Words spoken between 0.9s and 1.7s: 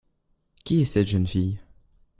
jeune fille?